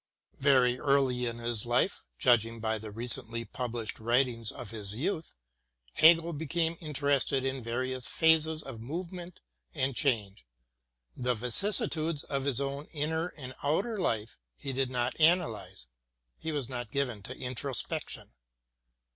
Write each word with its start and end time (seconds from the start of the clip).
Very 0.39 0.79
early 0.79 1.27
in 1.27 1.37
his 1.37 1.63
life, 1.63 2.03
judging 2.17 2.59
by 2.59 2.79
the 2.79 2.89
recently 2.89 3.45
published 3.45 3.99
writings 3.99 4.51
of 4.51 4.71
his 4.71 4.95
youth, 4.95 5.35
Hegel 5.93 6.33
became 6.33 6.75
interested 6.81 7.45
in 7.45 7.63
various 7.63 8.07
phases 8.07 8.63
of 8.63 8.79
movement 8.81 9.41
and 9.75 9.95
change. 9.95 10.43
The 11.15 11.35
vicissitudes 11.35 12.23
of 12.23 12.45
his 12.45 12.59
own 12.59 12.87
inner 12.93 13.27
or 13.37 13.53
outer 13.61 13.99
life 13.99 14.39
he 14.55 14.73
did 14.73 14.89
not 14.89 15.19
analyze. 15.19 15.85
He 16.39 16.51
was 16.51 16.67
not 16.67 16.89
given 16.89 17.21
to 17.21 17.37
introspection. 17.37 18.31